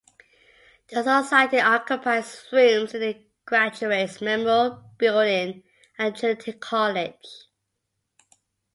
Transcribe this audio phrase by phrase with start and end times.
[0.89, 5.61] The society occupies rooms in the Graduates' Memorial Building
[5.99, 7.23] at Trinity College.